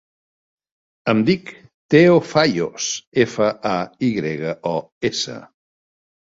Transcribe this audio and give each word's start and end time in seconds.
Em 1.11 1.19
dic 1.27 1.51
Teo 1.95 2.15
Fayos: 2.29 2.87
efa, 3.25 3.51
a, 3.73 3.75
i 4.09 4.11
grega, 4.17 4.57
o, 4.73 4.75
essa. 5.13 5.39